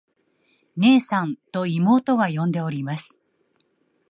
[0.77, 3.13] 「ねえさん。」と妹が呼んでおります。